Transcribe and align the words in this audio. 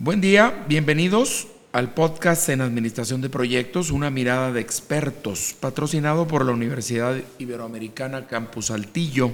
Buen 0.00 0.20
día, 0.20 0.64
bienvenidos 0.68 1.48
al 1.72 1.92
podcast 1.92 2.48
en 2.50 2.60
Administración 2.60 3.20
de 3.20 3.30
Proyectos, 3.30 3.90
una 3.90 4.10
mirada 4.10 4.52
de 4.52 4.60
expertos, 4.60 5.56
patrocinado 5.58 6.28
por 6.28 6.46
la 6.46 6.52
Universidad 6.52 7.16
Iberoamericana 7.40 8.28
Campus 8.28 8.66
Saltillo 8.66 9.32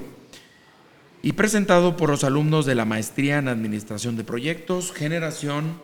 y 1.20 1.32
presentado 1.32 1.98
por 1.98 2.08
los 2.08 2.24
alumnos 2.24 2.64
de 2.64 2.76
la 2.76 2.86
Maestría 2.86 3.36
en 3.36 3.48
Administración 3.48 4.16
de 4.16 4.24
Proyectos, 4.24 4.90
generación 4.92 5.82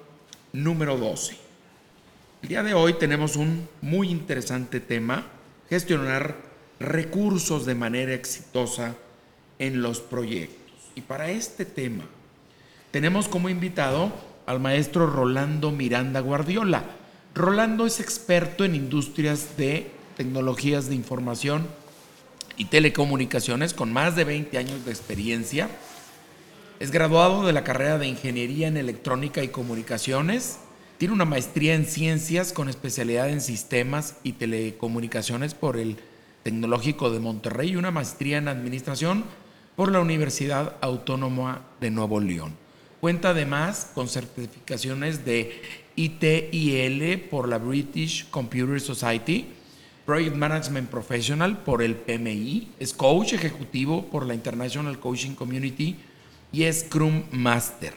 número 0.55 0.97
12. 0.97 1.37
El 2.43 2.49
día 2.49 2.63
de 2.63 2.73
hoy 2.73 2.95
tenemos 2.95 3.37
un 3.37 3.69
muy 3.83 4.09
interesante 4.09 4.81
tema, 4.81 5.27
gestionar 5.69 6.37
recursos 6.79 7.67
de 7.67 7.75
manera 7.75 8.15
exitosa 8.15 8.97
en 9.59 9.83
los 9.83 10.01
proyectos. 10.01 10.73
Y 10.95 11.03
para 11.03 11.31
este 11.31 11.67
tema 11.67 12.07
tenemos 12.91 13.29
como 13.29 13.51
invitado 13.51 14.30
al 14.51 14.59
maestro 14.59 15.07
Rolando 15.07 15.71
Miranda 15.71 16.19
Guardiola. 16.19 16.83
Rolando 17.37 17.87
es 17.87 18.01
experto 18.01 18.65
en 18.65 18.75
industrias 18.75 19.57
de 19.57 19.93
tecnologías 20.17 20.89
de 20.89 20.97
información 20.97 21.69
y 22.57 22.65
telecomunicaciones 22.65 23.75
con 23.75 23.93
más 23.93 24.17
de 24.17 24.25
20 24.25 24.59
años 24.59 24.85
de 24.85 24.91
experiencia. 24.91 25.71
Es 26.81 26.91
graduado 26.91 27.47
de 27.47 27.53
la 27.53 27.63
carrera 27.63 27.99
de 27.99 28.09
Ingeniería 28.09 28.67
en 28.67 28.77
Electrónica 28.77 29.45
y 29.45 29.49
Comunicaciones. 29.49 30.59
Tiene 30.99 31.15
una 31.15 31.25
maestría 31.25 31.77
en 31.77 31.87
Ciencias 31.87 32.53
con 32.53 32.69
especialidad 32.69 33.31
en 33.31 33.41
Sistemas 33.41 34.17
y 34.25 34.33
Telecomunicaciones 34.33 35.55
por 35.55 35.77
el 35.77 35.97
Tecnológico 36.43 37.11
de 37.11 37.21
Monterrey 37.21 37.71
y 37.71 37.77
una 37.77 37.93
maestría 37.93 38.39
en 38.39 38.49
Administración 38.49 39.23
por 39.77 39.93
la 39.93 40.01
Universidad 40.01 40.75
Autónoma 40.81 41.63
de 41.81 41.93
Nuevo 41.93 42.19
León. 42.19 42.60
Cuenta 43.01 43.31
además 43.31 43.93
con 43.95 44.09
certificaciones 44.09 45.25
de 45.25 45.63
ITIL 45.97 47.29
por 47.31 47.49
la 47.49 47.57
British 47.57 48.29
Computer 48.29 48.79
Society, 48.79 49.47
Project 50.05 50.37
Management 50.37 50.91
Professional 50.91 51.63
por 51.63 51.83
el 51.83 51.97
PMI, 51.97 52.73
es 52.79 52.93
coach 52.93 53.33
ejecutivo 53.33 54.05
por 54.11 54.27
la 54.27 54.35
International 54.35 54.99
Coaching 55.01 55.31
Community 55.31 55.97
y 56.53 56.71
Scrum 56.71 57.23
Master. 57.31 57.95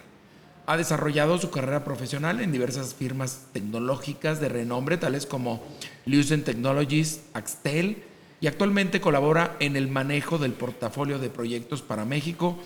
Ha 0.68 0.78
desarrollado 0.78 1.38
su 1.38 1.50
carrera 1.50 1.84
profesional 1.84 2.40
en 2.40 2.54
diversas 2.54 2.94
firmas 2.94 3.48
tecnológicas 3.52 4.40
de 4.40 4.48
renombre, 4.48 4.96
tales 4.96 5.26
como 5.26 5.62
Lucent 6.06 6.46
Technologies, 6.46 7.24
Axtel, 7.34 8.04
y 8.40 8.48
actualmente 8.48 9.02
colabora 9.02 9.58
en 9.60 9.76
el 9.76 9.90
manejo 9.90 10.38
del 10.38 10.54
portafolio 10.54 11.20
de 11.20 11.30
proyectos 11.30 11.82
para 11.82 12.06
México 12.06 12.58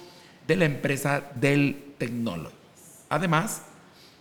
de 0.48 0.56
la 0.56 0.66
empresa 0.66 1.24
Dell 1.36 1.94
Technologies. 1.98 2.54
Además, 3.10 3.64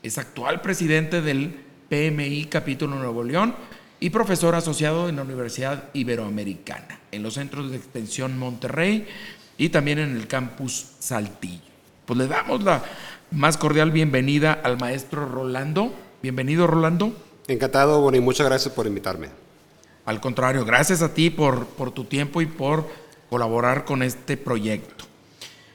es 0.02 0.18
actual 0.18 0.60
presidente 0.60 1.22
del 1.22 1.64
PMI 1.88 2.46
Capítulo 2.46 2.96
Nuevo 2.96 3.22
León 3.22 3.54
y 4.00 4.10
profesor 4.10 4.54
asociado 4.54 5.08
en 5.08 5.16
la 5.16 5.22
Universidad 5.22 5.84
Iberoamericana, 5.94 7.00
en 7.12 7.22
los 7.22 7.34
centros 7.34 7.70
de 7.70 7.76
extensión 7.76 8.38
Monterrey 8.38 9.06
y 9.56 9.70
también 9.70 9.98
en 9.98 10.16
el 10.16 10.26
campus 10.26 10.92
Saltillo. 10.98 11.62
Pues 12.04 12.18
le 12.18 12.26
damos 12.26 12.62
la 12.62 12.84
más 13.30 13.56
cordial 13.56 13.90
bienvenida 13.90 14.52
al 14.52 14.78
maestro 14.78 15.26
Rolando. 15.26 15.94
Bienvenido, 16.22 16.66
Rolando. 16.66 17.16
Encantado, 17.48 18.00
Bonnie, 18.00 18.20
muchas 18.20 18.46
gracias 18.46 18.74
por 18.74 18.86
invitarme. 18.86 19.28
Al 20.04 20.20
contrario, 20.20 20.64
gracias 20.64 21.02
a 21.02 21.14
ti 21.14 21.30
por, 21.30 21.66
por 21.66 21.90
tu 21.90 22.04
tiempo 22.04 22.40
y 22.40 22.46
por 22.46 22.88
colaborar 23.30 23.84
con 23.84 24.02
este 24.02 24.36
proyecto. 24.36 25.04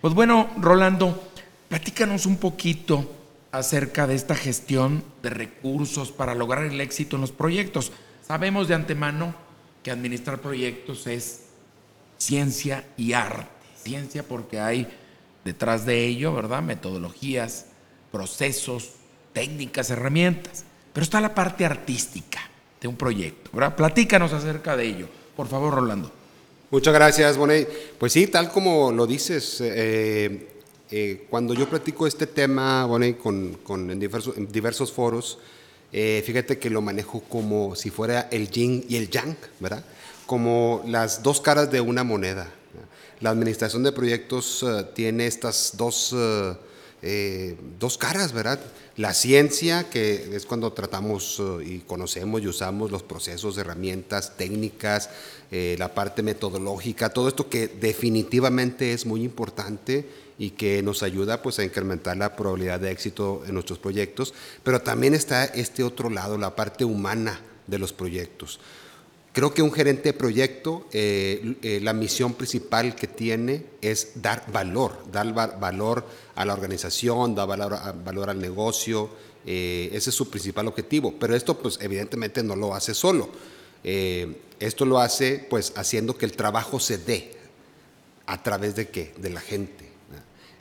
Pues 0.02 0.16
bueno, 0.16 0.50
Rolando, 0.58 1.30
platícanos 1.70 2.26
un 2.26 2.38
poquito 2.38 3.06
acerca 3.52 4.08
de 4.08 4.16
esta 4.16 4.34
gestión 4.34 5.04
de 5.22 5.30
recursos 5.30 6.12
para 6.12 6.34
lograr 6.34 6.64
el 6.64 6.82
éxito 6.82 7.18
en 7.18 7.22
los 7.22 7.32
proyectos. 7.32 7.92
Sabemos 8.26 8.68
de 8.68 8.74
antemano 8.74 9.36
que 9.84 9.92
administrar 9.92 10.42
proyectos 10.42 11.06
es 11.06 11.50
ciencia 12.18 12.84
y 12.98 13.14
arte. 13.14 13.46
Ciencia 13.76 14.24
porque 14.24 14.60
hay 14.60 14.88
detrás 15.46 15.86
de 15.86 16.04
ello, 16.04 16.34
¿verdad? 16.34 16.64
Metodologías, 16.64 17.68
procesos, 18.12 18.94
técnicas, 19.34 19.92
herramientas. 19.92 20.66
Pero 20.94 21.04
está 21.04 21.22
la 21.22 21.36
parte 21.36 21.64
artística 21.64 22.40
de 22.82 22.88
un 22.88 22.96
proyecto, 22.96 23.52
¿verdad? 23.54 23.76
Platícanos 23.76 24.34
acerca 24.34 24.76
de 24.76 24.88
ello. 24.88 25.10
Por 25.36 25.48
favor, 25.48 25.76
Rolando. 25.76 26.21
Muchas 26.72 26.94
gracias, 26.94 27.36
Bonet. 27.36 27.68
Pues 27.98 28.14
sí, 28.14 28.28
tal 28.28 28.50
como 28.50 28.94
lo 28.94 29.06
dices, 29.06 29.60
eh, 29.60 30.48
eh, 30.90 31.28
cuando 31.30 31.54
yo 31.54 31.70
platico 31.70 32.08
este 32.08 32.28
tema, 32.28 32.86
Bonet, 32.86 33.18
con, 33.18 33.60
en, 33.92 34.00
diversos, 34.00 34.90
foros, 34.94 35.40
eh, 35.92 36.24
fíjate 36.26 36.60
que 36.60 36.70
lo 36.70 36.82
manejo 36.82 37.20
como 37.28 37.76
si 37.76 37.90
fuera 37.90 38.30
el 38.32 38.50
yin 38.50 38.86
y 38.88 38.96
el 38.96 39.10
yang, 39.10 39.36
¿verdad? 39.60 39.84
Como 40.26 40.82
las 40.88 41.22
dos 41.22 41.42
caras 41.42 41.70
de 41.70 41.82
una 41.82 42.06
moneda. 42.06 42.50
La 43.20 43.32
administración 43.32 43.84
de 43.84 43.92
proyectos 43.92 44.66
tiene 44.94 45.28
estas 45.28 45.74
dos, 45.76 46.16
dos 47.80 47.98
caras, 47.98 48.32
¿verdad? 48.32 48.60
La 48.96 49.14
ciencia, 49.14 49.90
que 49.90 50.36
es 50.36 50.46
cuando 50.46 50.72
tratamos 50.74 51.42
y 51.66 51.80
conocemos 51.80 52.42
y 52.42 52.48
usamos 52.48 52.92
los 52.92 53.02
procesos, 53.02 53.58
herramientas, 53.58 54.38
técnicas, 54.38 55.10
eh, 55.50 55.76
la 55.80 55.94
parte 55.94 56.24
metodológica, 56.24 57.10
todo 57.10 57.28
esto 57.28 57.50
que 57.50 57.68
definitivamente 57.68 58.94
es 58.94 59.06
muy 59.06 59.24
importante 59.24 60.08
y 60.38 60.52
que 60.52 60.82
nos 60.82 61.04
ayuda 61.04 61.42
pues 61.42 61.60
a 61.60 61.64
incrementar 61.64 62.18
la 62.18 62.36
probabilidad 62.36 62.80
de 62.80 62.92
éxito 62.92 63.44
en 63.48 63.56
nuestros 63.56 63.80
proyectos, 63.80 64.34
pero 64.64 64.82
también 64.82 65.14
está 65.14 65.46
este 65.46 65.84
otro 65.84 66.10
lado, 66.10 66.38
la 66.38 66.56
parte 66.56 66.86
humana 66.86 67.42
de 67.68 67.80
los 67.80 67.94
proyectos. 67.94 68.60
Creo 69.34 69.54
que 69.54 69.62
un 69.62 69.72
gerente 69.72 70.12
de 70.12 70.14
proyecto, 70.14 70.88
eh, 70.92 71.56
eh, 71.62 71.80
la 71.82 71.94
misión 71.94 72.34
principal 72.34 72.96
que 72.96 73.08
tiene 73.08 73.66
es 73.82 74.14
dar 74.16 74.44
valor, 74.52 74.98
dar 75.12 75.34
valor 75.34 76.06
a 76.36 76.44
la 76.44 76.54
organización, 76.54 77.34
dar 77.34 77.48
valor, 77.48 77.80
valor 78.04 78.30
al 78.30 78.40
negocio, 78.40 79.10
ese 79.44 80.10
es 80.10 80.16
su 80.16 80.30
principal 80.30 80.68
objetivo, 80.68 81.16
pero 81.20 81.36
esto 81.36 81.58
pues 81.58 81.80
evidentemente 81.82 82.44
no 82.44 82.56
lo 82.56 82.76
hace 82.76 82.94
solo 82.94 83.30
eh, 83.84 84.42
esto 84.60 84.86
lo 84.86 85.00
hace 85.00 85.46
pues 85.50 85.74
haciendo 85.76 86.18
que 86.18 86.26
el 86.26 86.34
trabajo 86.34 86.80
se 86.80 86.98
dé 86.98 87.32
a 88.28 88.42
través 88.44 88.76
de 88.76 88.90
qué? 88.90 89.14
De 89.18 89.30
la 89.30 89.42
gente. 89.42 89.90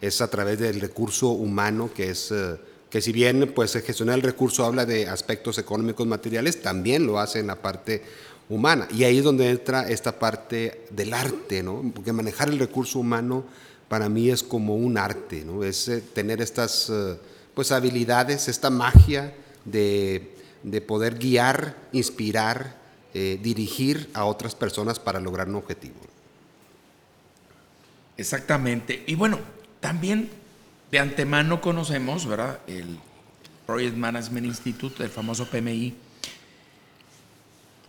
Es 0.00 0.22
a 0.22 0.30
través 0.30 0.58
del 0.58 0.80
recurso 0.80 1.28
humano 1.28 1.90
que 1.94 2.10
es... 2.10 2.30
Eh, 2.30 2.56
que 2.90 3.00
si 3.00 3.12
bien 3.12 3.52
pues 3.54 3.72
gestionar 3.72 4.16
el 4.16 4.22
recurso 4.22 4.64
habla 4.64 4.84
de 4.84 5.06
aspectos 5.06 5.58
económicos 5.58 6.08
materiales, 6.08 6.60
también 6.60 7.06
lo 7.06 7.20
hace 7.20 7.38
en 7.38 7.46
la 7.46 7.62
parte 7.62 8.02
humana. 8.50 8.86
Y 8.90 9.04
ahí 9.04 9.18
es 9.18 9.24
donde 9.24 9.48
entra 9.48 9.88
esta 9.88 10.18
parte 10.18 10.84
del 10.90 11.14
arte, 11.14 11.62
¿no? 11.62 11.82
Porque 11.94 12.12
manejar 12.12 12.50
el 12.50 12.58
recurso 12.58 12.98
humano 12.98 13.44
para 13.88 14.10
mí 14.10 14.28
es 14.28 14.42
como 14.42 14.76
un 14.76 14.98
arte, 14.98 15.44
¿no? 15.44 15.64
Es 15.64 15.88
eh, 15.88 16.02
tener 16.02 16.42
estas 16.42 16.92
pues 17.54 17.72
habilidades, 17.72 18.48
esta 18.48 18.68
magia 18.70 19.34
de, 19.64 20.34
de 20.62 20.80
poder 20.80 21.18
guiar, 21.18 21.76
inspirar, 21.92 22.76
eh, 23.14 23.38
dirigir 23.42 24.10
a 24.14 24.24
otras 24.24 24.54
personas 24.54 24.98
para 24.98 25.20
lograr 25.20 25.48
un 25.48 25.56
objetivo. 25.56 25.96
Exactamente. 28.16 29.02
Y 29.06 29.14
bueno, 29.14 29.38
también 29.80 30.30
de 30.90 30.98
antemano 30.98 31.60
conocemos, 31.60 32.26
¿verdad? 32.26 32.60
El 32.66 32.98
Project 33.66 33.96
Management 33.96 34.46
Institute, 34.46 35.02
el 35.02 35.10
famoso 35.10 35.46
PMI, 35.46 35.94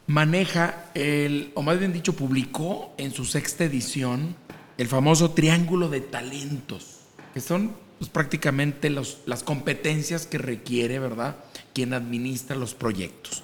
maneja 0.08 0.92
el, 0.94 1.52
o 1.56 1.62
más 1.62 1.80
bien 1.80 1.94
dicho, 1.94 2.14
publicó 2.14 2.94
en 2.98 3.14
su 3.14 3.26
sexta 3.26 3.64
edición 3.64 4.36
el 4.78 4.88
famoso 4.88 5.32
Triángulo 5.32 5.90
de 5.90 6.02
Talentos, 6.02 7.02
que 7.34 7.42
son 7.42 7.76
pues, 8.00 8.10
prácticamente 8.10 8.90
los, 8.90 9.20
las 9.26 9.44
competencias 9.44 10.26
que 10.26 10.38
requiere, 10.38 11.00
¿verdad?, 11.00 11.36
quien 11.74 11.94
administra 11.94 12.56
los 12.56 12.74
proyectos. 12.74 13.44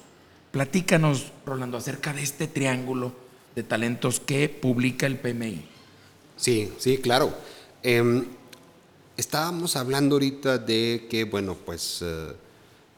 Platícanos, 0.50 1.32
Rolando, 1.46 1.76
acerca 1.76 2.12
de 2.12 2.22
este 2.22 2.48
triángulo 2.48 3.12
de 3.54 3.62
talentos 3.62 4.20
que 4.20 4.48
publica 4.48 5.06
el 5.06 5.18
PMI. 5.18 5.64
Sí, 6.36 6.72
sí, 6.78 6.98
claro. 6.98 7.34
Em, 7.82 8.24
estábamos 9.16 9.76
hablando 9.76 10.16
ahorita 10.16 10.58
de 10.58 11.06
que, 11.10 11.24
bueno, 11.24 11.54
pues 11.54 12.02
eh, 12.02 12.32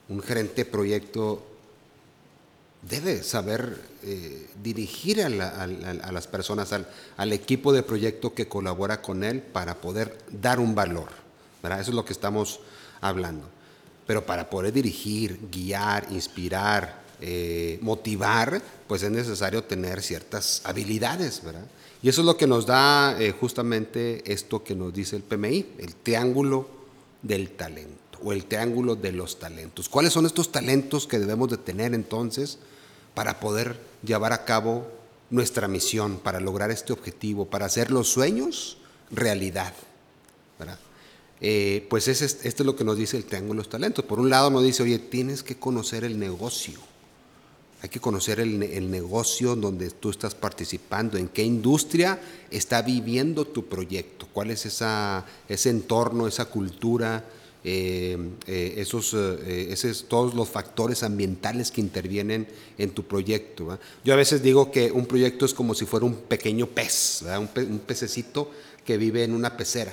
un 0.09 0.23
gerente 0.23 0.65
de 0.65 0.71
proyecto 0.71 1.50
debe 2.83 3.23
saber 3.23 3.81
eh, 4.03 4.49
dirigir 4.63 5.23
a, 5.23 5.29
las 5.29 6.27
personas, 6.27 6.73
al, 6.73 7.33
equipo 7.33 7.73
de 7.73 7.83
proyecto 7.83 8.35
que 8.35 8.49
colabora 8.49 9.03
con 9.03 9.25
él 9.25 9.43
para 9.43 9.81
poder 9.81 10.19
dar 10.31 10.61
un 10.61 10.75
valor. 10.75 11.09
Eso 11.63 11.91
es 11.91 11.95
lo 11.95 12.05
que 12.05 12.13
estamos 12.13 12.61
hablando. 13.01 13.49
Pero 14.07 14.25
para 14.25 14.49
poder 14.49 14.73
dirigir, 14.73 15.39
guiar, 15.53 16.07
inspirar, 16.11 17.03
eh, 17.21 17.79
motivar, 17.83 18.63
pues 18.87 19.03
es 19.03 19.11
necesario 19.11 19.63
tener 19.65 20.03
ciertas 20.03 20.63
habilidades, 20.65 21.45
¿verdad? 21.45 21.67
Y 22.03 22.09
eso 22.09 22.23
es 22.23 22.27
lo 22.27 22.37
que 22.37 22.47
nos 22.47 22.65
da 22.65 23.21
eh, 23.21 23.31
justamente 23.33 24.23
esto 24.33 24.65
que 24.65 24.75
nos 24.75 24.93
dice 24.93 25.17
el 25.17 25.23
PMI, 25.23 25.75
el 25.79 25.95
triángulo 25.97 26.67
del 27.23 27.51
talento. 27.51 28.10
O 28.23 28.33
el 28.33 28.45
triángulo 28.45 28.97
de 28.97 29.13
los 29.13 29.39
talentos. 29.39 29.89
¿Cuáles 29.89 30.13
son 30.13 30.27
estos 30.27 30.53
talentos 30.53 31.07
que 31.07 31.19
debemos 31.19 31.51
de 31.51 31.59
tener 31.59 31.95
entonces 31.95 32.59
para 33.15 33.41
poder 33.41 33.79
llevar 34.05 34.33
a 34.33 34.45
cabo 34.45 34.87
nuestra 35.31 35.69
misión, 35.69 36.19
para 36.19 36.41
lograr 36.41 36.71
este 36.71 36.93
objetivo, 36.93 37.47
para 37.47 37.67
hacer 37.67 37.91
los 37.91 38.09
sueños 38.09 38.79
realidad? 39.11 39.75
Eh, 41.43 41.87
pues 41.89 42.07
esto 42.07 42.37
es 42.45 42.61
lo 42.61 42.77
que 42.77 42.85
nos 42.85 42.99
dice 42.99 43.17
el 43.17 43.25
triángulo 43.25 43.55
de 43.55 43.65
los 43.65 43.71
talentos. 43.71 44.05
Por 44.05 44.21
un 44.21 44.29
lado 44.29 44.51
nos 44.51 44.63
dice, 44.63 44.83
oye, 44.83 44.99
tienes 44.99 45.43
que 45.43 45.57
conocer 45.57 46.05
el 46.05 46.19
negocio. 46.19 46.79
Hay 47.83 47.89
que 47.89 47.99
conocer 47.99 48.41
el, 48.41 48.91
negocio 48.91 49.57
donde 49.57 49.89
tú 49.89 50.11
estás 50.11 50.35
participando, 50.35 51.17
en 51.17 51.29
qué 51.29 51.43
industria 51.43 52.21
está 52.51 52.83
viviendo 52.83 53.47
tu 53.47 53.69
proyecto, 53.69 54.29
cuál 54.35 54.51
es 54.51 54.67
esa, 54.67 55.25
ese 55.49 55.71
entorno, 55.71 56.27
esa 56.27 56.45
cultura, 56.45 57.25
eh, 57.63 58.17
eh, 58.47 58.75
esos, 58.79 59.15
esos, 59.15 60.05
todos 60.09 60.35
los 60.35 60.49
factores 60.49 61.03
ambientales 61.03 61.71
que 61.71 61.81
intervienen 61.81 62.49
en 62.79 62.91
tu 62.91 63.05
proyecto. 63.05 63.79
Yo 64.05 64.15
a 64.15 64.17
veces 64.17 64.43
digo 64.43 64.71
que 64.71 64.91
un 64.91 65.07
proyecto 65.07 65.45
es 65.45 65.55
como 65.55 65.75
si 65.75 65.85
fuera 65.87 66.07
un 66.07 66.17
pequeño 66.17 66.67
pez, 66.67 67.25
un, 67.39 67.79
pececito 67.81 68.51
que 68.85 68.97
vive 68.97 69.25
en 69.25 69.35
una 69.35 69.57
pecera. 69.57 69.93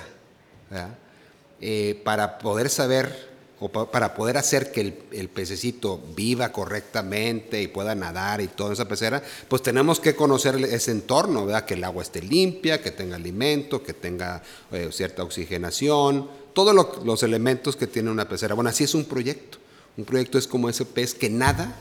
Eh, 1.60 2.00
para 2.04 2.38
poder 2.38 2.70
saber 2.70 3.28
o 3.60 3.68
para 3.68 4.14
poder 4.14 4.36
hacer 4.36 4.70
que 4.70 4.80
el, 5.10 5.28
pececito 5.28 6.00
viva 6.14 6.52
correctamente 6.52 7.60
y 7.60 7.66
pueda 7.66 7.94
nadar 7.94 8.40
y 8.40 8.46
toda 8.46 8.72
esa 8.72 8.86
pecera, 8.86 9.22
pues 9.48 9.62
tenemos 9.62 9.98
que 9.98 10.14
conocer 10.14 10.56
ese 10.56 10.92
entorno, 10.92 11.44
¿verdad? 11.44 11.64
que 11.64 11.74
el 11.74 11.82
agua 11.82 12.02
esté 12.02 12.22
limpia, 12.22 12.80
que 12.80 12.92
tenga 12.92 13.16
alimento, 13.16 13.82
que 13.82 13.94
tenga 13.94 14.42
eh, 14.70 14.90
cierta 14.92 15.24
oxigenación, 15.24 16.28
todos 16.52 16.74
los 17.04 17.22
elementos 17.22 17.76
que 17.76 17.86
tiene 17.86 18.10
una 18.10 18.28
pecera. 18.28 18.54
Bueno, 18.54 18.70
así 18.70 18.84
es 18.84 18.94
un 18.94 19.04
proyecto. 19.04 19.58
Un 19.96 20.04
proyecto 20.04 20.38
es 20.38 20.46
como 20.46 20.68
ese 20.68 20.84
pez 20.84 21.14
que 21.14 21.28
nada 21.28 21.76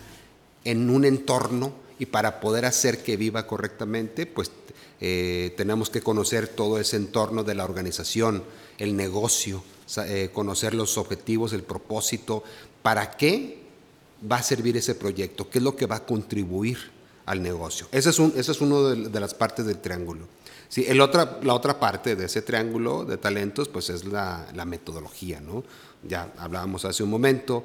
en 0.63 0.89
un 0.89 1.06
entorno 1.06 1.73
y 2.00 2.07
para 2.07 2.39
poder 2.39 2.65
hacer 2.65 3.03
que 3.03 3.18
viva 3.18 3.45
correctamente, 3.45 4.25
pues 4.25 4.51
eh, 5.00 5.53
tenemos 5.57 5.89
que 5.89 6.01
conocer 6.01 6.47
todo 6.47 6.80
ese 6.80 6.97
entorno 6.97 7.44
de 7.44 7.56
la 7.56 7.63
organización, 7.63 8.44
el 8.80 8.95
negocio, 8.95 9.63
eh, 9.98 10.30
conocer 10.34 10.74
los 10.74 10.98
objetivos, 10.98 11.54
el 11.54 11.63
propósito, 11.63 12.44
para 12.81 13.12
qué 13.12 13.60
va 14.30 14.38
a 14.38 14.44
servir 14.44 14.78
ese 14.78 14.95
proyecto, 14.95 15.50
qué 15.50 15.60
es 15.60 15.63
lo 15.63 15.75
que 15.75 15.86
va 15.86 15.98
a 15.98 16.06
contribuir 16.06 16.78
al 17.25 17.42
negocio. 17.42 17.88
Ese 17.92 18.10
es, 18.10 18.19
un, 18.19 18.34
ese 18.36 18.51
es 18.51 18.62
uno 18.62 18.84
de, 18.89 19.19
las 19.19 19.34
partes 19.34 19.66
del 19.66 19.80
triángulo. 19.80 20.25
Sí, 20.69 20.86
la 20.94 21.06
otra 21.54 21.80
parte 21.80 22.16
de 22.16 22.25
ese 22.25 22.42
triángulo 22.42 23.06
de 23.06 23.18
talentos, 23.18 23.69
pues 23.69 23.90
es 23.90 24.06
la, 24.06 24.46
metodología, 24.66 25.40
¿no? 25.40 25.64
Ya 26.04 26.31
hablábamos 26.38 26.86
hace 26.86 27.04
un 27.04 27.10
momento, 27.10 27.64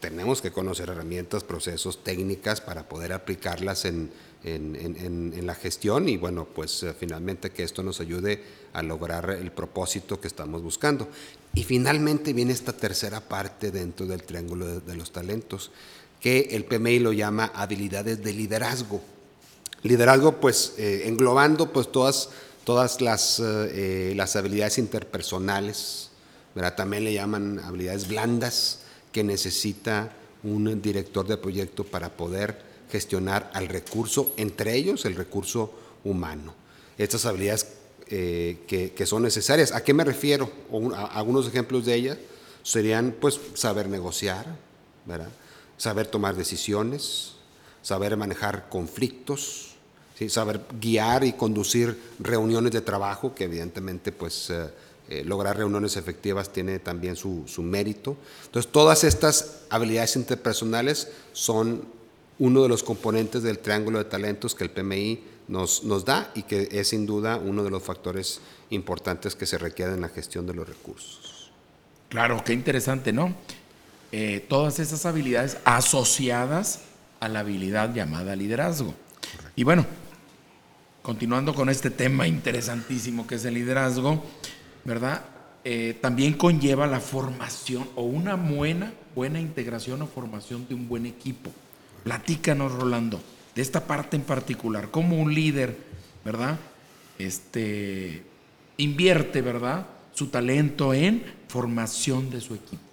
tenemos 0.00 0.42
que 0.42 0.50
conocer 0.50 0.90
herramientas, 0.90 1.44
procesos, 1.44 2.02
técnicas 2.02 2.60
para 2.60 2.88
poder 2.88 3.12
aplicarlas 3.12 3.84
en, 3.84 4.10
la 4.44 5.54
gestión 5.54 6.08
y 6.08 6.16
bueno, 6.16 6.46
pues 6.46 6.82
eh, 6.82 6.94
finalmente 6.98 7.50
que 7.50 7.64
esto 7.64 7.82
nos 7.82 8.00
ayude 8.00 8.42
a 8.72 8.82
lograr 8.82 9.30
el 9.30 9.50
propósito 9.50 10.20
que 10.20 10.28
estamos 10.28 10.62
buscando. 10.62 11.08
Y 11.54 11.64
finalmente 11.64 12.32
viene 12.32 12.52
esta 12.52 12.72
tercera 12.72 13.20
parte 13.20 13.70
dentro 13.70 14.06
del 14.06 14.22
triángulo 14.22 14.80
de, 14.80 14.96
los 14.96 15.10
talentos, 15.10 15.72
que 16.20 16.48
el 16.52 16.64
PMI 16.64 17.00
lo 17.00 17.12
llama 17.12 17.50
habilidades 17.54 18.22
de 18.22 18.32
liderazgo. 18.32 19.00
Liderazgo 19.82 20.40
pues 20.40 20.74
eh, 20.78 21.02
englobando 21.06 21.72
pues 21.72 21.90
todas, 21.92 22.30
todas 22.64 23.00
las, 23.00 23.40
eh, 23.40 24.12
las 24.16 24.36
habilidades 24.36 24.78
interpersonales, 24.78 26.10
¿verdad? 26.54 26.74
también 26.76 27.04
le 27.04 27.12
llaman 27.12 27.60
habilidades 27.60 28.08
blandas 28.08 28.80
que 29.12 29.22
necesita 29.24 30.12
un 30.42 30.80
director 30.82 31.26
de 31.26 31.36
proyecto 31.36 31.84
para 31.84 32.10
poder 32.10 32.60
gestionar 32.90 33.50
al 33.54 33.68
recurso, 33.68 34.32
entre 34.36 34.74
ellos 34.74 35.04
el 35.04 35.14
recurso 35.14 35.72
humano. 36.04 36.54
Estas 36.96 37.26
habilidades 37.26 37.66
eh, 38.08 38.58
que, 38.66 39.06
son 39.06 39.22
necesarias. 39.22 39.72
¿A 39.72 39.84
qué 39.84 39.92
me 39.92 40.04
refiero? 40.04 40.50
algunos 41.12 41.46
ejemplos 41.46 41.84
de 41.84 41.94
ellas 41.94 42.18
serían 42.62 43.14
pues 43.20 43.38
saber 43.54 43.88
negociar, 43.88 44.46
¿verdad? 45.04 45.28
saber 45.76 46.06
tomar 46.06 46.34
decisiones, 46.34 47.34
saber 47.82 48.16
manejar 48.16 48.68
conflictos, 48.68 49.68
saber 50.28 50.60
guiar 50.80 51.22
y 51.22 51.32
conducir 51.34 51.96
reuniones 52.18 52.72
de 52.72 52.80
trabajo, 52.80 53.34
que 53.34 53.44
evidentemente 53.44 54.10
pues 54.10 54.50
eh, 54.50 54.68
eh, 55.08 55.22
lograr 55.24 55.56
reuniones 55.56 55.96
efectivas 55.96 56.52
tiene 56.52 56.80
también 56.80 57.14
su, 57.14 57.44
su 57.46 57.62
mérito. 57.62 58.16
Entonces 58.46 58.72
todas 58.72 59.04
estas 59.04 59.60
habilidades 59.70 60.16
interpersonales 60.16 61.08
son 61.32 61.84
uno 62.40 62.62
de 62.62 62.68
los 62.68 62.82
componentes 62.82 63.42
del 63.42 63.60
triángulo 63.60 63.98
de 63.98 64.04
talentos 64.06 64.54
que 64.54 64.64
el 64.64 64.70
PMI 64.70 65.22
nos, 65.46 65.84
nos 65.84 66.04
da 66.04 66.30
y 66.34 66.42
que 66.42 66.68
es 66.72 66.88
sin 66.88 67.06
duda 67.06 67.36
uno 67.36 67.62
de 67.62 67.70
los 67.70 67.82
factores 67.82 68.40
importantes 68.70 69.34
que 69.34 69.46
se 69.46 69.56
requieren 69.56 69.94
en 69.94 70.00
la 70.02 70.08
gestión 70.08 70.46
de 70.46 70.54
los 70.54 70.68
recursos. 70.68 71.50
Claro, 72.08 72.42
qué 72.44 72.52
interesante, 72.52 73.12
¿no? 73.12 73.34
Eh, 74.12 74.44
todas 74.48 74.78
esas 74.78 75.04
habilidades 75.04 75.58
asociadas 75.64 76.80
a 77.20 77.28
la 77.28 77.40
habilidad 77.40 77.94
llamada 77.94 78.36
liderazgo. 78.36 78.94
Y 79.56 79.64
bueno, 79.64 79.86
continuando 81.02 81.54
con 81.54 81.68
este 81.68 81.90
tema 81.90 82.26
interesantísimo 82.26 83.26
que 83.26 83.36
es 83.36 83.44
el 83.44 83.54
liderazgo, 83.54 84.24
¿verdad? 84.84 85.24
Eh, 85.64 85.98
también 86.00 86.34
conlleva 86.34 86.86
la 86.86 87.00
formación 87.00 87.88
o 87.94 88.02
una 88.02 88.36
buena, 88.36 88.92
buena 89.14 89.40
integración 89.40 90.00
o 90.02 90.06
formación 90.06 90.66
de 90.68 90.74
un 90.74 90.88
buen 90.88 91.06
equipo. 91.06 91.50
Platícanos, 92.04 92.72
Rolando, 92.72 93.20
de 93.54 93.62
esta 93.62 93.86
parte 93.86 94.16
en 94.16 94.22
particular, 94.22 94.90
cómo 94.90 95.16
un 95.16 95.34
líder, 95.34 95.76
¿verdad? 96.24 96.58
Este, 97.18 98.22
invierte, 98.76 99.42
¿verdad? 99.42 99.86
Su 100.14 100.28
talento 100.28 100.94
en 100.94 101.24
formación 101.48 102.30
de 102.30 102.40
su 102.40 102.54
equipo. 102.54 102.87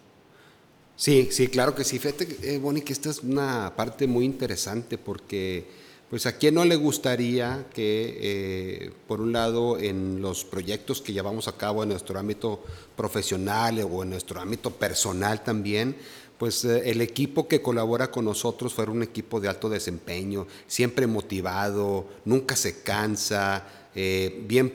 Sí, 0.95 1.27
sí, 1.31 1.47
claro 1.50 1.75
que 1.75 1.83
sí. 1.83 2.00
Fíjate, 2.00 2.38
eh, 2.42 2.57
Bonnie, 2.57 2.83
que 2.83 2.94
esta 2.94 3.09
es 3.09 3.19
una 3.19 3.74
parte 3.75 4.07
muy 4.07 4.24
interesante 4.25 4.97
porque, 4.97 5.68
pues, 6.09 6.25
¿a 6.25 6.38
quién 6.38 6.56
no 6.56 6.63
le 6.63 6.77
gustaría 6.77 7.68
que, 7.74 8.18
eh, 8.21 8.92
por 9.07 9.19
un 9.19 9.33
lado, 9.33 9.77
en 9.77 10.21
los 10.21 10.45
proyectos 10.45 11.01
que 11.01 11.12
llevamos 11.13 11.47
a 11.50 11.57
cabo 11.57 11.83
en 11.83 11.89
nuestro 11.89 12.18
ámbito 12.18 12.63
profesional 12.95 13.80
o 13.81 14.03
en 14.03 14.09
nuestro 14.12 14.39
ámbito 14.39 14.71
personal 14.71 15.44
también, 15.44 15.97
pues 16.38 16.63
eh, 16.65 16.89
el 16.89 17.01
equipo 17.01 17.48
que 17.48 17.62
colabora 17.62 18.10
con 18.10 18.25
nosotros 18.25 18.74
fuera 18.74 18.91
un 18.91 19.03
equipo 19.03 19.39
de 19.41 19.50
alto 19.50 19.67
desempeño, 19.69 20.48
siempre 20.67 21.08
motivado, 21.08 22.08
nunca 22.24 22.55
se 22.55 22.81
cansa, 22.84 23.65
eh, 23.96 24.43
bien, 24.48 24.74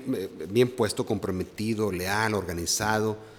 bien 0.51 0.69
puesto, 0.69 1.07
comprometido, 1.07 1.91
leal, 1.93 2.35
organizado. 2.35 3.30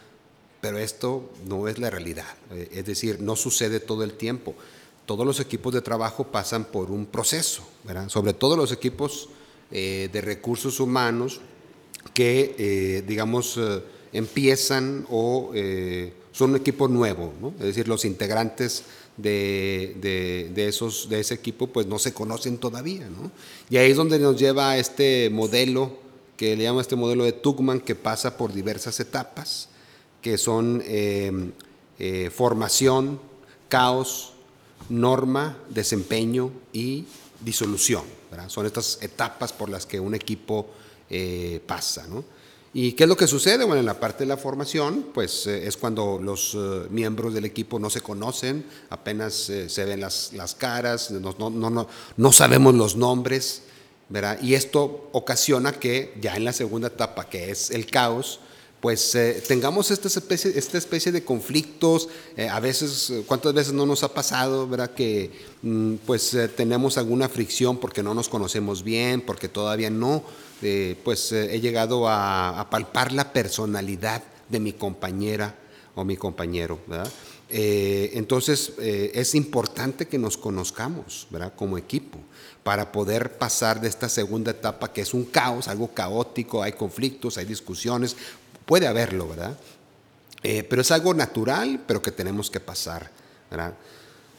Pero 0.61 0.77
esto 0.77 1.29
no 1.47 1.67
es 1.67 1.79
la 1.79 1.89
realidad, 1.89 2.35
es 2.71 2.85
decir, 2.85 3.19
no 3.19 3.35
sucede 3.35 3.79
todo 3.79 4.03
el 4.03 4.13
tiempo. 4.13 4.55
Todos 5.07 5.25
los 5.25 5.39
equipos 5.39 5.73
de 5.73 5.81
trabajo 5.81 6.25
pasan 6.25 6.65
por 6.65 6.91
un 6.91 7.07
proceso, 7.07 7.67
sobre 8.07 8.33
todo 8.33 8.55
los 8.55 8.71
equipos 8.71 9.29
de 9.71 10.21
recursos 10.21 10.79
humanos 10.79 11.41
que, 12.13 13.03
digamos, 13.07 13.59
empiezan 14.13 15.07
o 15.09 15.51
son 16.31 16.51
un 16.51 16.55
equipo 16.57 16.87
nuevo, 16.87 17.33
es 17.59 17.65
decir, 17.65 17.87
los 17.87 18.05
integrantes 18.05 18.83
de, 19.17 20.53
esos, 20.55 21.09
de 21.09 21.19
ese 21.19 21.33
equipo 21.33 21.67
pues 21.67 21.87
no 21.87 21.97
se 21.97 22.13
conocen 22.13 22.57
todavía. 22.57 23.09
Y 23.69 23.77
ahí 23.77 23.91
es 23.91 23.97
donde 23.97 24.19
nos 24.19 24.39
lleva 24.39 24.77
este 24.77 25.29
modelo, 25.31 25.97
que 26.37 26.55
le 26.55 26.63
llamo 26.63 26.81
este 26.81 26.95
modelo 26.95 27.23
de 27.23 27.33
Tugman, 27.33 27.81
que 27.81 27.95
pasa 27.95 28.37
por 28.37 28.53
diversas 28.53 28.99
etapas, 28.99 29.69
que 30.21 30.37
son 30.37 30.81
em, 30.85 31.51
eh, 31.99 32.29
formación, 32.29 33.19
caos, 33.67 34.33
norma, 34.89 35.57
desempeño 35.69 36.51
y 36.73 37.05
disolución. 37.43 38.03
Son 38.47 38.65
estas 38.65 38.99
etapas 39.01 39.51
por 39.51 39.69
las 39.69 39.85
que 39.85 39.99
un 39.99 40.15
equipo 40.15 40.67
eh, 41.09 41.61
pasa. 41.65 42.07
¿no? 42.07 42.23
¿Y 42.73 42.93
qué 42.93 43.03
es 43.03 43.09
lo 43.09 43.17
que 43.17 43.27
sucede? 43.27 43.65
Bueno, 43.65 43.81
en 43.81 43.85
la 43.85 43.99
parte 43.99 44.23
de 44.23 44.27
la 44.27 44.37
formación, 44.37 45.07
pues 45.13 45.45
eh, 45.45 45.67
es 45.67 45.75
cuando 45.75 46.19
los 46.23 46.55
eh, 46.55 46.87
miembros 46.89 47.33
del 47.33 47.43
equipo 47.43 47.79
no 47.79 47.89
se 47.89 47.99
conocen, 47.99 48.65
apenas 48.89 49.49
eh, 49.49 49.67
se 49.67 49.83
ven 49.83 49.99
las, 49.99 50.31
las 50.31 50.55
caras, 50.55 51.11
no, 51.11 51.35
no, 51.37 51.49
no, 51.49 51.87
no, 52.15 52.31
sabemos 52.31 52.73
los 52.73 52.95
nombres, 52.95 53.63
¿verdad? 54.07 54.39
Y 54.41 54.53
esto 54.53 55.09
ocasiona 55.11 55.73
que 55.73 56.13
ya 56.21 56.37
en 56.37 56.45
la 56.45 56.53
segunda 56.53 56.87
etapa, 56.87 57.27
que 57.27 57.51
es 57.51 57.71
el 57.71 57.87
caos, 57.87 58.39
pues 58.81 59.15
tengamos 59.47 59.91
esta 59.91 60.07
especie, 60.07 60.57
esta 60.57 60.77
especie 60.77 61.11
de 61.11 61.23
conflictos, 61.23 62.09
a 62.49 62.59
veces, 62.59 63.13
¿cuántas 63.27 63.53
veces 63.53 63.73
no 63.73 63.85
nos 63.85 64.03
ha 64.03 64.11
pasado, 64.11 64.67
verdad? 64.67 64.95
Que 64.95 65.31
mm, 65.61 65.95
pues 66.05 66.35
tenemos 66.57 66.97
alguna 66.97 67.29
fricción 67.29 67.77
porque 67.77 68.01
no 68.01 68.15
nos 68.15 68.27
conocemos 68.27 68.83
bien, 68.83 69.21
porque 69.21 69.47
todavía 69.47 69.91
no 69.91 70.23
pues 71.03 71.31
eh, 71.31 71.55
he 71.55 71.59
llegado 71.59 72.07
a, 72.07 72.67
palpar 72.69 73.11
la 73.11 73.33
personalidad 73.33 74.23
de 74.49 74.59
mi 74.59 74.73
compañera 74.73 75.55
o 75.95 76.05
mi 76.05 76.17
compañero. 76.17 76.79
Eh, 77.49 78.11
entonces 78.13 78.73
eh, 78.79 79.11
es 79.15 79.35
importante 79.35 80.07
que 80.07 80.17
nos 80.17 80.37
conozcamos 80.37 81.27
¿verdad? 81.29 81.53
como 81.55 81.77
equipo 81.77 82.17
para 82.63 82.91
poder 82.93 83.37
pasar 83.37 83.81
de 83.81 83.89
esta 83.89 84.07
segunda 84.07 84.51
etapa 84.51 84.93
que 84.93 85.01
es 85.01 85.13
un 85.13 85.25
caos, 85.25 85.67
algo 85.67 85.89
caótico, 85.89 86.61
hay 86.61 86.73
conflictos, 86.73 87.37
hay 87.37 87.45
discusiones, 87.45 88.15
puede 88.65 88.87
haberlo, 88.87 89.27
¿verdad? 89.27 89.57
Eh, 90.43 90.63
pero 90.63 90.81
es 90.81 90.91
algo 90.91 91.13
natural, 91.13 91.83
pero 91.85 92.01
que 92.01 92.11
tenemos 92.11 92.49
que 92.49 92.59
pasar, 92.59 93.11
¿verdad? 93.49 93.75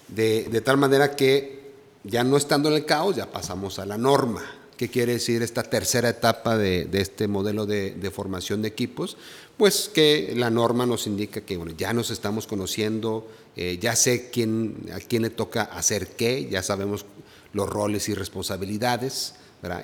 De, 0.09 0.61
tal 0.65 0.77
manera 0.77 1.15
que 1.15 1.73
ya 2.05 2.25
no 2.25 2.37
estando 2.37 2.69
en 2.69 2.77
el 2.77 2.85
caos, 2.85 3.17
ya 3.17 3.31
pasamos 3.31 3.79
a 3.79 3.87
la 3.87 3.99
norma, 3.99 4.43
¿Qué 4.77 4.89
quiere 4.89 5.13
decir 5.13 5.43
esta 5.43 5.63
tercera 5.63 6.09
etapa 6.09 6.59
de, 6.59 6.89
este 6.95 7.29
modelo 7.29 7.67
de, 7.67 8.11
formación 8.13 8.63
de 8.63 8.69
equipos? 8.69 9.17
Pues 9.57 9.89
que 9.89 10.33
la 10.35 10.51
norma 10.51 10.87
nos 10.87 11.07
indica 11.07 11.43
que 11.43 11.57
ya 11.77 11.93
nos 11.93 12.11
estamos 12.11 12.49
conociendo, 12.49 13.29
eh, 13.55 13.79
ya 13.81 13.95
sé 13.95 14.31
quién, 14.31 14.91
a 14.93 14.99
quién 14.99 15.23
le 15.23 15.31
toca 15.31 15.63
hacer 15.63 16.09
qué, 16.17 16.49
ya 16.51 16.65
sabemos 16.65 17.05
los 17.53 17.69
roles 17.69 18.09
y 18.09 18.15
responsabilidades, 18.15 19.35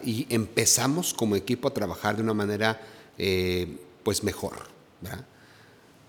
y 0.03 0.27
empezamos 0.31 1.15
como 1.15 1.37
equipo 1.37 1.69
a 1.69 1.75
trabajar 1.75 2.17
de 2.17 2.23
una 2.23 2.35
manera 2.35 2.81
eh, 3.19 3.69
pues 4.03 4.23
mejor. 4.23 4.55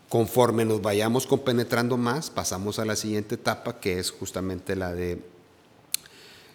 Conforme 0.09 0.65
nos 0.65 0.81
vayamos 0.81 1.27
compenetrando 1.27 1.97
más, 1.97 2.29
pasamos 2.29 2.79
a 2.79 2.85
la 2.85 2.95
siguiente 2.95 3.35
etapa, 3.35 3.79
que 3.79 3.99
es 3.99 4.11
justamente 4.11 4.75
la 4.75 4.93
de, 4.93 5.21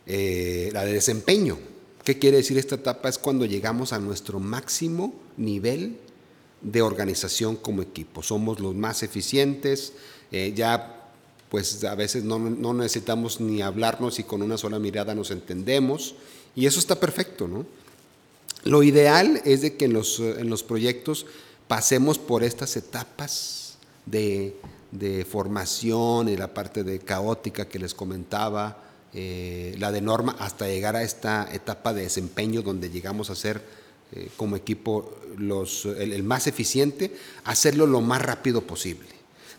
eh, 0.07 0.71
la 0.73 0.85
de 0.85 0.93
desempeño. 0.93 1.59
¿Qué 2.03 2.19
quiere 2.19 2.39
decir 2.39 2.59
esta 2.59 2.75
etapa? 2.75 3.09
Es 3.09 3.19
cuando 3.19 3.47
llegamos 3.47 3.93
a 3.93 3.99
nuestro 3.99 4.41
máximo 4.41 5.15
nivel 5.37 5.99
de 6.61 6.83
organización 6.83 7.57
como 7.57 7.83
equipo. 7.83 8.23
Somos 8.23 8.59
los 8.59 8.75
más 8.75 9.03
eficientes, 9.03 9.93
eh, 10.33 10.53
ya 10.55 11.05
pues 11.49 11.85
a 11.85 11.95
veces 11.95 12.25
no, 12.25 12.39
necesitamos 12.75 13.41
ni 13.41 13.63
hablarnos 13.63 14.19
y 14.19 14.25
con 14.25 14.43
una 14.43 14.59
sola 14.59 14.81
mirada 14.81 15.15
nos 15.15 15.31
entendemos 15.31 16.17
y 16.57 16.67
eso 16.67 16.81
está 16.81 16.99
perfecto, 16.99 17.47
¿no? 17.47 17.65
Lo 18.65 18.83
ideal 18.83 19.41
es 19.45 19.61
de 19.61 19.77
que 19.77 19.85
en 19.85 19.93
los, 19.93 20.21
en 20.21 20.51
los 20.51 20.63
proyectos 20.63 21.27
pasemos 21.69 22.19
por 22.19 22.43
estas 22.43 22.77
etapas 22.77 23.77
de, 24.07 24.57
de 24.91 25.25
formación 25.25 26.29
y 26.29 26.37
la 26.37 26.53
parte 26.55 26.85
de 26.85 26.99
caótica 26.99 27.69
que 27.69 27.79
les 27.79 27.95
comentaba, 27.95 28.85
eh, 29.13 29.77
la 29.79 29.93
de 29.93 30.01
norma 30.01 30.35
hasta 30.41 30.67
llegar 30.67 30.97
a 30.97 31.03
esta 31.05 31.49
etapa 31.53 31.95
de 31.95 32.03
desempeño 32.03 32.63
donde 32.63 32.91
llegamos 32.91 33.31
a 33.31 33.37
ser 33.37 33.63
eh, 34.13 34.29
como 34.37 34.57
equipo 34.57 35.19
los, 35.39 35.85
el, 35.85 36.23
más 36.25 36.47
eficiente, 36.47 37.15
hacerlo 37.45 37.87
lo 37.87 38.01
más 38.01 38.23
rápido 38.23 38.63
posible. 38.63 39.09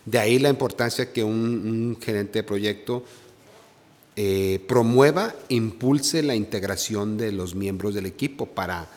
De 0.04 0.18
ahí 0.18 0.38
la 0.38 0.50
importancia 0.50 1.10
que 1.10 1.24
un, 1.24 1.96
gerente 2.02 2.40
de 2.40 2.42
proyecto 2.42 3.04
eh, 4.16 4.64
promueva, 4.66 5.34
impulse 5.48 6.22
la 6.22 6.34
integración 6.34 7.18
de 7.18 7.32
los 7.32 7.54
miembros 7.54 7.94
del 7.94 8.06
equipo 8.06 8.46
para 8.46 8.88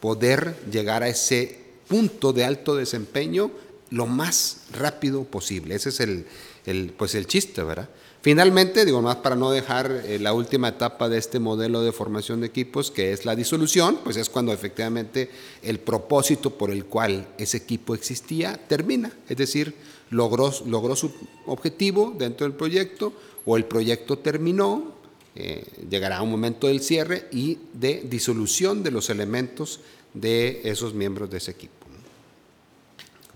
poder 0.00 0.56
llegar 0.70 1.02
a 1.02 1.08
ese 1.08 1.58
punto 1.88 2.32
de 2.32 2.44
alto 2.44 2.76
desempeño 2.76 3.50
lo 3.90 4.06
más 4.06 4.62
rápido 4.72 5.24
posible. 5.24 5.74
Ese 5.74 5.88
es 5.88 6.00
el, 6.00 6.26
el 6.66 6.92
pues 6.96 7.14
el 7.14 7.26
chiste, 7.26 7.62
¿verdad? 7.62 7.88
Finalmente, 8.20 8.84
digo 8.84 9.00
más 9.00 9.16
para 9.16 9.36
no 9.36 9.50
dejar 9.52 10.02
eh, 10.04 10.18
la 10.18 10.32
última 10.32 10.68
etapa 10.68 11.08
de 11.08 11.18
este 11.18 11.38
modelo 11.38 11.82
de 11.82 11.92
formación 11.92 12.40
de 12.40 12.48
equipos, 12.48 12.90
que 12.90 13.12
es 13.12 13.24
la 13.24 13.36
disolución, 13.36 14.00
pues 14.02 14.16
es 14.16 14.28
cuando 14.28 14.52
efectivamente 14.52 15.30
el 15.62 15.78
propósito 15.78 16.50
por 16.50 16.72
el 16.72 16.86
cual 16.86 17.28
ese 17.38 17.58
equipo 17.58 17.94
existía 17.94 18.56
termina, 18.66 19.12
es 19.28 19.36
decir, 19.36 19.74
logró, 20.10 20.52
logró 20.66 20.96
su 20.96 21.12
objetivo 21.46 22.12
dentro 22.18 22.46
del 22.46 22.56
proyecto 22.56 23.12
o 23.46 23.56
el 23.56 23.64
proyecto 23.64 24.18
terminó, 24.18 24.94
eh, 25.36 25.64
llegará 25.88 26.20
un 26.20 26.30
momento 26.30 26.66
del 26.66 26.80
cierre 26.80 27.28
y 27.30 27.58
de 27.72 28.02
disolución 28.10 28.82
de 28.82 28.90
los 28.90 29.10
elementos 29.10 29.80
de 30.12 30.60
esos 30.64 30.92
miembros 30.92 31.30
de 31.30 31.36
ese 31.36 31.52
equipo. 31.52 31.86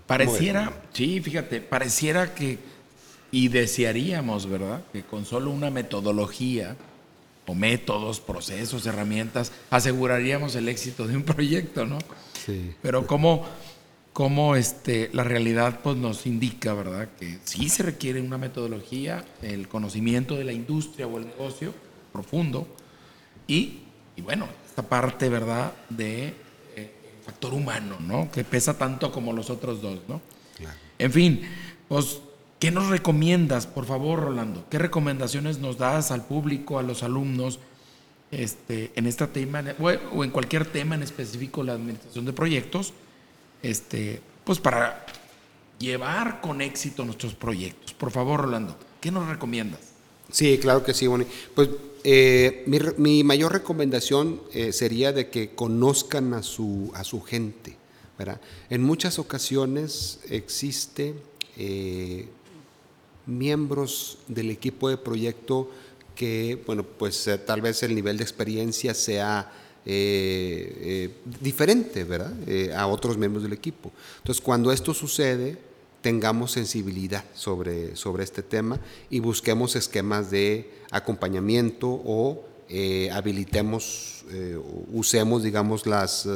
Pareciera, 0.05 0.83
sí, 0.91 1.21
fíjate, 1.21 1.61
pareciera 1.61 2.35
que 2.35 2.72
y 3.33 3.47
desearíamos, 3.47 4.47
¿verdad?, 4.47 4.83
que 4.93 5.01
con 5.01 5.25
solo 5.25 5.49
una 5.49 5.71
metodología 5.71 6.77
o 7.47 7.55
métodos, 7.55 8.19
procesos, 8.19 8.85
herramientas, 8.85 9.51
aseguraríamos 9.71 10.55
el 10.55 10.69
éxito 10.69 11.07
de 11.07 11.17
un 11.17 11.23
proyecto, 11.23 11.87
¿no? 11.87 11.97
Sí. 12.45 12.75
Pero 12.83 13.07
como, 13.07 13.43
como 14.13 14.55
este, 14.55 15.09
la 15.13 15.23
realidad 15.23 15.79
pues, 15.81 15.97
nos 15.97 16.27
indica, 16.27 16.75
¿verdad?, 16.75 17.09
que 17.19 17.39
sí 17.43 17.69
se 17.69 17.81
requiere 17.81 18.21
una 18.21 18.37
metodología, 18.37 19.25
el 19.41 19.67
conocimiento 19.67 20.35
de 20.35 20.43
la 20.43 20.53
industria 20.53 21.07
o 21.07 21.17
el 21.17 21.25
negocio 21.25 21.73
profundo 22.11 22.67
y, 23.47 23.79
y 24.15 24.21
bueno, 24.21 24.47
esta 24.69 24.83
parte, 24.83 25.27
¿verdad?, 25.27 25.73
de 25.89 26.35
eh, 26.75 26.91
factor 27.25 27.55
humano, 27.55 27.97
¿no? 27.99 28.29
Que 28.29 28.43
pesa 28.43 28.77
tanto 28.77 29.11
como 29.11 29.33
los 29.33 29.49
otros 29.49 29.81
dos, 29.81 30.01
¿no? 30.07 30.21
Claro. 30.55 30.77
En 30.99 31.11
fin, 31.11 31.41
pues 31.87 32.19
¿Qué 32.63 32.71
nos 32.71 32.87
recomiendas, 32.87 33.67
por 33.67 33.85
favor, 33.85 34.21
Rolando? 34.21 34.65
¿Qué 34.69 34.79
recomendaciones 34.79 35.59
nos 35.59 35.77
das 35.77 36.11
al 36.11 36.25
público, 36.25 36.79
a 36.79 36.81
los 36.81 37.03
alumnos, 37.03 37.59
este, 38.31 38.93
en 38.95 39.05
este 39.05 39.27
tema, 39.27 39.61
o 39.81 40.23
en 40.23 40.31
cualquier 40.31 40.65
tema 40.65 40.95
en 40.95 41.03
específico, 41.03 41.61
la 41.61 41.73
administración 41.73 42.23
de 42.23 42.31
proyectos, 42.31 42.93
este, 43.61 44.21
pues 44.45 44.59
para 44.59 45.05
llevar 45.77 46.39
con 46.39 46.61
éxito 46.61 47.03
nuestros 47.03 47.33
proyectos? 47.33 47.93
Por 47.93 48.11
favor, 48.11 48.39
Rolando, 48.39 48.77
¿qué 49.01 49.11
nos 49.11 49.27
recomiendas? 49.27 49.81
Sí, 50.31 50.57
claro 50.57 50.85
que 50.85 50.93
sí, 50.93 51.05
Bonnie. 51.05 51.27
Pues 51.53 51.67
eh, 52.05 52.63
mi, 52.97 53.25
mayor 53.25 53.51
recomendación 53.51 54.41
eh, 54.53 54.71
sería 54.71 55.11
de 55.11 55.29
que 55.29 55.53
conozcan 55.53 56.33
a 56.33 56.41
su, 56.41 56.93
a 56.95 57.03
su 57.03 57.21
gente. 57.23 57.75
En 58.69 58.83
muchas 58.83 59.19
ocasiones 59.19 60.21
existe 60.29 61.13
eh, 61.57 62.29
miembros 63.25 64.17
del 64.27 64.49
equipo 64.49 64.89
de 64.89 64.97
proyecto 64.97 65.69
que, 66.15 66.61
bueno, 66.65 66.83
pues 66.83 67.27
eh, 67.27 67.37
tal 67.37 67.61
vez 67.61 67.83
el 67.83 67.95
nivel 67.95 68.17
de 68.17 68.23
experiencia 68.23 68.93
sea 68.93 69.51
eh, 69.85 70.77
eh, 70.81 71.09
diferente, 71.41 72.03
¿verdad? 72.03 72.33
a 72.75 72.87
otros 72.87 73.17
miembros 73.17 73.43
del 73.43 73.53
equipo. 73.53 73.91
Entonces, 74.17 74.41
cuando 74.41 74.71
esto 74.71 74.93
sucede, 74.93 75.57
tengamos 76.01 76.51
sensibilidad 76.51 77.23
sobre, 77.33 77.95
sobre 77.95 78.23
este 78.23 78.43
tema 78.43 78.79
y 79.09 79.19
busquemos 79.19 79.75
esquemas 79.75 80.29
de 80.29 80.69
acompañamiento 80.91 81.87
o 81.89 82.43
habilitemos, 83.11 84.25
usemos, 84.91 85.43
digamos, 85.43 85.85
las 85.85 86.27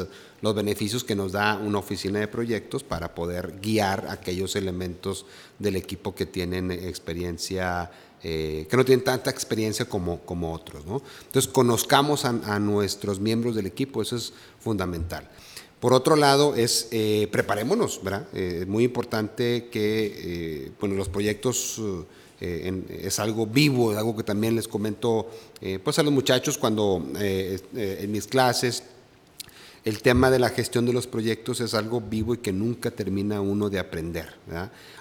los 0.42 0.54
beneficios 0.54 1.04
que 1.04 1.16
nos 1.16 1.32
da 1.32 1.58
una 1.58 1.80
oficina 1.80 2.20
de 2.20 2.28
proyectos 2.28 2.84
para 2.84 3.16
poder 3.16 3.60
guiar 3.62 4.08
aquellos 4.10 4.56
elementos 4.56 5.26
del 5.58 5.76
equipo 5.76 6.14
que 6.14 6.26
tienen 6.26 6.72
experiencia, 6.72 7.90
eh, 8.22 8.68
que 8.70 8.78
no 8.78 8.86
tienen 8.86 9.04
tanta 9.04 9.32
experiencia 9.32 9.86
como, 9.86 10.20
como 10.22 10.54
otros. 10.54 10.86
¿no? 10.86 11.02
Entonces, 11.26 11.52
conozcamos 11.52 12.26
a, 12.26 12.60
nuestros 12.60 13.20
miembros 13.20 13.56
del 13.56 13.66
equipo, 13.66 14.02
eso 14.02 14.16
es 14.16 14.34
fundamental. 14.60 15.28
Por 15.80 15.94
otro 15.94 16.16
lado, 16.16 16.56
es 16.56 16.88
eh, 16.92 17.28
preparémonos, 17.32 18.04
¿verdad? 18.04 18.28
Eh, 18.34 18.60
es 18.62 18.68
muy 18.68 18.84
importante 18.84 19.70
que 19.72 20.72
bueno, 20.80 20.96
los 20.96 21.08
proyectos 21.08 21.80
es 22.40 23.20
algo 23.20 23.48
vivo, 23.48 23.92
es 23.92 23.98
algo 23.98 24.16
que 24.16 24.24
también 24.24 24.56
les 24.56 24.68
comento 24.68 25.30
pues 25.84 25.98
a 25.98 26.04
los 26.04 26.14
muchachos 26.14 26.58
cuando 26.58 27.04
en 27.20 28.12
mis 28.12 28.28
clases 28.28 28.84
el 29.88 30.02
tema 30.02 30.30
de 30.30 30.38
la 30.38 30.50
gestión 30.50 30.86
de 30.86 30.92
los 30.92 31.08
proyectos 31.08 31.62
es 31.62 31.74
algo 31.74 32.02
vivo 32.02 32.34
y 32.34 32.40
que 32.40 32.52
nunca 32.52 32.92
termina 32.92 33.40
uno 33.40 33.70
de 33.70 33.80
aprender. 33.80 34.34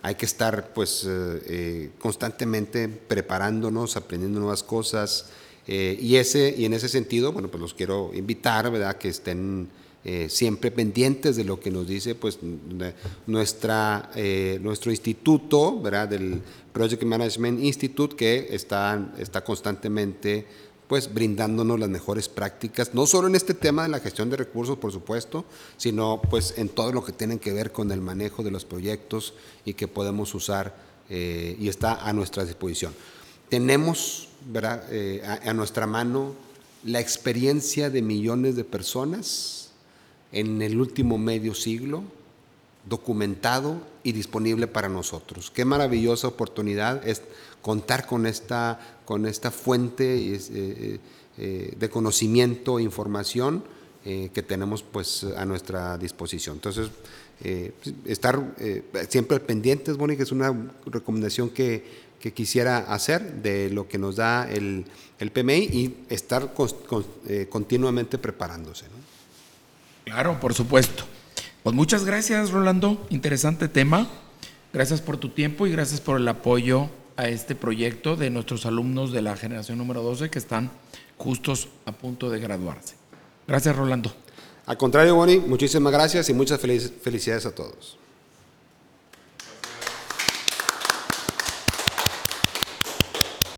Hay 0.00 0.14
que 0.14 0.26
estar 0.26 0.73
pues 0.73 1.05
eh, 1.05 1.43
eh, 1.49 1.90
constantemente 1.99 2.88
preparándonos, 2.88 3.97
aprendiendo 3.97 4.38
nuevas 4.38 4.62
cosas 4.62 5.26
eh, 5.66 5.99
y, 6.00 6.14
ese, 6.14 6.55
y 6.57 6.66
en 6.66 6.73
ese 6.73 6.88
sentido, 6.88 7.33
bueno, 7.33 7.49
pues 7.49 7.61
los 7.61 7.75
quiero 7.75 8.12
invitar, 8.14 8.71
¿verdad? 8.71 8.97
Que 8.97 9.09
estén 9.09 9.69
siempre 10.29 10.71
pendientes 10.71 11.35
de 11.35 11.43
lo 11.43 11.59
que 11.59 11.71
nos 11.71 11.89
dice 11.89 12.15
pues 12.15 12.39
nuestra, 13.27 14.11
nuestro 14.61 14.93
instituto, 14.93 15.81
¿verdad? 15.81 16.09
Del 16.09 16.41
Project 16.73 17.03
Management 17.03 17.61
Institute 17.61 18.15
que 18.15 18.49
está, 18.51 19.13
está 19.19 19.43
constantemente 19.43 20.47
pues 20.89 21.13
brindándonos 21.13 21.81
las 21.81 21.89
mejores 21.89 22.29
prácticas, 22.29 22.95
no 22.95 23.07
solo 23.07 23.29
en 23.29 23.35
este 23.35 23.55
tema 23.55 23.83
de 23.83 23.89
la 23.89 24.01
gestión 24.01 24.31
de 24.31 24.37
recursos, 24.37 24.79
por 24.79 24.93
supuesto, 24.93 25.45
sino 25.77 26.21
pues 26.31 26.55
en 26.57 26.69
todo 26.69 26.93
lo 26.93 27.05
que 27.05 27.13
tiene 27.13 27.39
que 27.39 27.53
ver 27.53 27.73
con 27.73 27.91
el 27.91 28.01
manejo 28.01 28.43
de 28.43 28.51
los 28.51 28.65
proyectos 28.65 29.35
y 29.65 29.75
que 29.75 29.89
podemos 29.89 30.35
usar 30.35 30.77
eh, 31.09 31.57
y 31.59 31.69
está 31.69 32.07
a 32.07 32.13
nuestra 32.13 32.45
disposición. 32.45 32.95
Tenemos 33.49 34.29
eh, 34.91 35.23
a, 35.25 35.53
nuestra 35.55 35.87
mano 35.87 36.35
la 36.85 37.01
experiencia 37.01 37.91
de 37.91 38.03
millones 38.03 38.55
de 38.55 38.65
personas 38.65 39.66
en 40.37 40.61
el 40.61 40.78
último 40.78 41.16
medio 41.16 41.55
siglo 41.55 42.05
documentado 42.87 43.81
y 44.05 44.12
disponible 44.12 44.66
para 44.66 44.88
nosotros. 44.88 45.50
Qué 45.50 45.64
maravillosa 45.64 46.28
oportunidad 46.28 47.07
es 47.09 47.23
contar 47.62 48.07
con 48.07 48.26
esta, 48.26 49.00
con 49.07 49.26
esta 49.26 49.50
fuente 49.50 50.35
eh, 50.35 50.40
eh, 50.50 50.99
eh, 51.38 51.75
de 51.76 51.88
conocimiento 51.88 52.78
e 52.78 52.83
información 52.83 53.64
que 54.07 54.45
tenemos 54.47 54.85
pues, 54.85 55.25
a 55.37 55.45
nuestra 55.45 55.99
disposición. 55.99 56.59
Entonces, 56.59 56.90
estar 58.05 58.55
siempre 59.09 59.40
pendientes, 59.40 59.97
Bonnie, 59.97 60.16
que 60.16 60.23
es 60.23 60.31
una 60.31 60.55
recomendación 60.87 61.50
que, 61.50 62.07
quisiera 62.33 62.78
hacer 62.78 63.43
de 63.43 63.69
lo 63.71 63.88
que 63.88 63.99
nos 63.99 64.14
da 64.14 64.49
el 64.49 64.85
PMI 65.19 65.57
y 65.57 65.97
estar 66.09 66.55
continuamente 67.50 68.19
preparándose. 68.19 68.85
Claro, 70.07 70.39
por 70.39 70.55
supuesto. 70.55 71.03
Pues 71.65 71.75
muchas 71.75 72.05
gracias, 72.05 72.53
Rolando. 72.53 73.05
Interesante 73.11 73.67
tema. 73.67 74.07
Gracias 74.73 75.01
por 75.01 75.17
tu 75.17 75.31
tiempo 75.31 75.67
y 75.67 75.73
gracias 75.73 76.01
por 76.01 76.21
el 76.21 76.29
apoyo 76.29 76.89
a 77.17 77.29
este 77.29 77.57
proyecto 77.57 78.15
de 78.15 78.31
nuestros 78.31 78.67
alumnos 78.67 79.11
de 79.11 79.21
la 79.21 79.37
generación 79.37 79.79
número 79.79 80.03
12 80.03 80.31
que 80.31 80.39
están 80.39 80.71
justos 81.17 81.69
a 81.87 81.93
punto 81.93 82.31
de 82.31 82.39
graduarse. 82.39 82.95
Gracias, 83.49 83.75
Rolando. 83.75 84.15
Al 84.67 84.77
contrario, 84.77 85.17
Bonnie, 85.17 85.41
muchísimas 85.41 85.93
gracias 85.93 86.29
y 86.31 86.35
muchas 86.35 86.61
felicidades 86.61 87.45
a 87.45 87.53
todos. 87.53 87.99